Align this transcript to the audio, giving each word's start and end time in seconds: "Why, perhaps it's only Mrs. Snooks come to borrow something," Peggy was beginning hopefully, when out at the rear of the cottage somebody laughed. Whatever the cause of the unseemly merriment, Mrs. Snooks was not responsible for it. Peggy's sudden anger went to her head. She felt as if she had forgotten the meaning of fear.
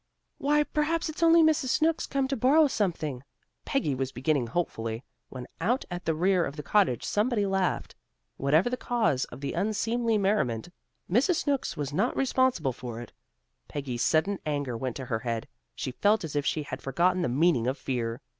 "Why, 0.39 0.63
perhaps 0.63 1.09
it's 1.09 1.21
only 1.21 1.43
Mrs. 1.43 1.67
Snooks 1.67 2.07
come 2.07 2.27
to 2.29 2.35
borrow 2.35 2.65
something," 2.65 3.21
Peggy 3.65 3.93
was 3.93 4.11
beginning 4.11 4.47
hopefully, 4.47 5.03
when 5.29 5.45
out 5.59 5.85
at 5.91 6.05
the 6.05 6.15
rear 6.15 6.43
of 6.43 6.55
the 6.55 6.63
cottage 6.63 7.03
somebody 7.05 7.45
laughed. 7.45 7.93
Whatever 8.35 8.67
the 8.67 8.77
cause 8.77 9.25
of 9.25 9.41
the 9.41 9.53
unseemly 9.53 10.17
merriment, 10.17 10.69
Mrs. 11.07 11.35
Snooks 11.41 11.77
was 11.77 11.93
not 11.93 12.17
responsible 12.17 12.73
for 12.73 12.99
it. 12.99 13.13
Peggy's 13.67 14.01
sudden 14.01 14.39
anger 14.43 14.75
went 14.75 14.95
to 14.95 15.05
her 15.05 15.19
head. 15.19 15.47
She 15.75 15.91
felt 15.91 16.23
as 16.23 16.35
if 16.35 16.47
she 16.47 16.63
had 16.63 16.81
forgotten 16.81 17.21
the 17.21 17.29
meaning 17.29 17.67
of 17.67 17.77
fear. 17.77 18.21